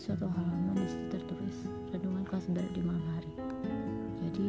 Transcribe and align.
suatu 0.00 0.24
halaman 0.26 0.80
di 0.80 0.88
situ 0.90 1.06
tertulis 1.12 1.58
renungan 1.92 2.24
kelas 2.24 2.48
berat 2.50 2.66
di 2.72 2.82
malam 2.82 3.04
hari. 3.14 3.32
Jadi 4.16 4.48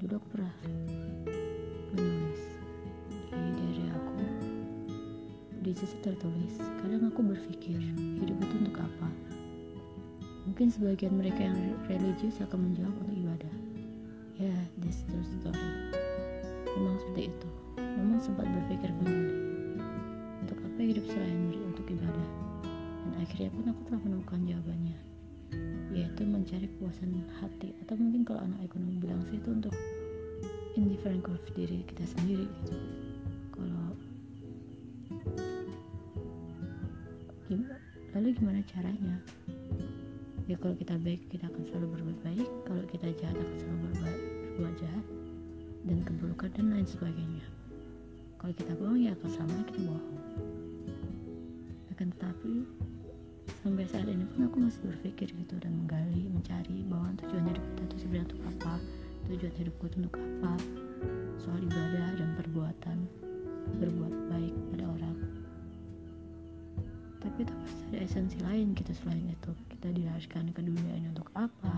dulu 0.00 0.14
aku 0.16 0.28
pernah 0.34 0.54
menulis. 1.92 2.42
Di 3.28 3.50
dari 3.54 3.84
aku 3.92 4.14
di 5.60 5.72
situ 5.74 5.94
tertulis 6.00 6.54
kadang 6.80 7.10
aku 7.10 7.20
berpikir 7.26 7.76
hidup 8.22 8.38
itu 8.40 8.54
untuk 8.62 8.78
apa? 8.80 9.08
Mungkin 10.48 10.70
sebagian 10.72 11.18
mereka 11.18 11.50
yang 11.50 11.58
religius 11.90 12.40
akan 12.40 12.72
menjawab 12.72 12.94
untuk 13.04 13.16
ibadah. 13.20 13.54
Ya 14.40 14.48
yeah, 14.48 14.60
this 14.80 15.02
true 15.06 15.26
story. 15.26 15.66
Memang 16.78 16.96
seperti 17.04 17.34
itu. 17.34 17.48
Namun 17.78 18.18
sempat 18.22 18.46
berpikir 18.48 18.90
kembali 18.96 19.34
untuk 20.46 20.58
apa 20.62 20.80
hidup 20.80 21.04
selain 21.10 21.52
untuk 21.68 21.84
ibadah 21.90 22.46
dan 23.06 23.22
akhirnya 23.22 23.50
pun 23.54 23.64
aku 23.70 23.80
telah 23.86 24.00
menemukan 24.02 24.40
jawabannya 24.42 24.98
yaitu 25.94 26.26
mencari 26.26 26.66
kepuasan 26.66 27.22
hati. 27.38 27.72
Atau 27.86 27.94
mungkin 27.96 28.26
kalau 28.26 28.42
anak 28.42 28.66
ekonomi 28.66 28.98
bilang 28.98 29.22
sih 29.30 29.38
itu 29.38 29.48
untuk 29.48 29.74
indifferent 30.74 31.24
of 31.30 31.40
diri 31.54 31.86
kita 31.86 32.04
sendiri. 32.04 32.44
Gitu 32.44 32.76
kalau 33.54 33.96
lalu 38.16 38.28
gimana 38.36 38.60
caranya? 38.68 39.16
Ya 40.46 40.56
kalau 40.60 40.74
kita 40.76 40.94
baik 41.00 41.26
kita 41.30 41.48
akan 41.48 41.62
selalu 41.64 41.86
berbuat 41.96 42.18
baik. 42.26 42.48
Kalau 42.66 42.82
kita 42.90 43.06
jahat 43.16 43.36
akan 43.38 43.56
selalu 43.56 43.78
berbuat, 43.88 44.16
berbuat 44.58 44.74
jahat 44.82 45.06
dan 45.86 45.98
keburukan 46.02 46.50
dan 46.52 46.66
lain 46.74 46.86
sebagainya. 46.86 47.46
Kalau 48.36 48.52
kita 48.52 48.72
bohong 48.76 49.00
ya 49.00 49.16
akan 49.16 49.30
sama 49.32 49.55
saat 53.96 54.12
ini 54.12 54.28
pun 54.28 54.44
aku 54.44 54.60
masih 54.60 54.92
berpikir 54.92 55.32
gitu 55.32 55.56
dan 55.56 55.72
menggali 55.72 56.28
mencari 56.28 56.84
bahwa 56.84 57.16
tujuan 57.16 57.48
hidup 57.48 57.64
kita 57.64 57.80
itu 57.88 57.96
sebenarnya 58.04 58.26
untuk 58.28 58.42
apa 58.44 58.74
tujuan 59.24 59.54
hidupku 59.56 59.82
itu 59.88 59.96
untuk 60.04 60.16
apa 60.20 60.52
soal 61.40 61.60
ibadah 61.64 62.08
dan 62.20 62.28
perbuatan 62.36 62.98
berbuat 63.80 64.14
baik 64.28 64.52
pada 64.52 64.84
orang. 64.84 65.16
Tapi 67.24 67.38
itu 67.40 67.52
pasti 67.56 67.82
ada 67.88 67.98
esensi 68.04 68.38
lain 68.44 68.76
gitu 68.76 68.92
selain 69.00 69.24
itu. 69.32 69.50
Kita 69.72 69.88
dilahirkan 69.88 70.44
ke 70.52 70.60
dunia 70.60 70.92
ini 71.00 71.08
untuk 71.16 71.32
apa? 71.32 71.76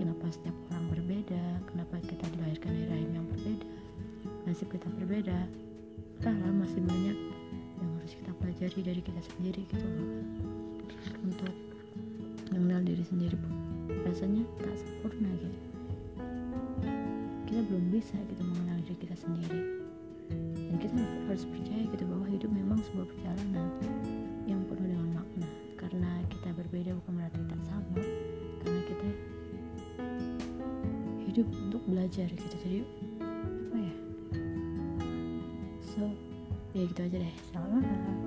Kenapa 0.00 0.24
setiap 0.32 0.56
orang 0.72 0.96
berbeda? 0.96 1.44
Kenapa 1.68 2.00
kita 2.08 2.24
dilahirkan 2.40 2.72
dari 2.72 2.88
rahim 2.88 3.10
yang 3.20 3.26
berbeda? 3.28 3.68
Nasib 4.48 4.72
kita 4.72 4.88
berbeda? 4.96 5.44
Entahlah 6.24 6.52
masih 6.56 6.80
banyak 6.88 7.18
yang 7.84 7.90
harus 8.00 8.16
kita 8.16 8.32
pelajari 8.40 8.80
dari 8.80 9.00
kita 9.04 9.20
sendiri 9.28 9.60
gitu 9.68 9.84
loh 9.84 10.23
untuk 11.24 11.54
mengenal 12.52 12.84
diri 12.84 13.04
sendiri 13.08 13.34
pun 13.40 13.52
rasanya 14.04 14.44
tak 14.60 14.76
sempurna 14.76 15.28
gitu. 15.40 15.58
Kita 17.48 17.60
belum 17.70 17.84
bisa 17.88 18.16
gitu 18.28 18.42
mengenal 18.44 18.78
diri 18.84 18.96
kita 19.00 19.16
sendiri. 19.16 19.60
Dan 20.54 20.76
kita 20.80 21.00
harus 21.30 21.44
percaya 21.48 21.82
gitu 21.88 22.04
bahwa 22.08 22.26
hidup 22.28 22.50
memang 22.52 22.78
sebuah 22.90 23.06
perjalanan 23.08 23.68
yang 24.44 24.60
penuh 24.68 24.84
dengan 24.84 25.08
makna. 25.16 25.48
Karena 25.80 26.10
kita 26.28 26.48
berbeda 26.52 26.90
bukan 27.02 27.12
berarti 27.16 27.40
tak 27.48 27.62
sama. 27.68 28.02
Karena 28.60 28.80
kita 28.84 29.08
hidup 31.24 31.48
untuk 31.68 31.82
belajar 31.88 32.28
gitu. 32.28 32.56
Jadi 32.68 32.78
apa 33.72 33.76
ya? 33.80 33.94
So 35.94 36.02
ya 36.76 36.82
gitu 36.84 37.00
aja 37.00 37.16
deh. 37.22 37.34
Selamat 37.52 37.82
malam 37.86 38.23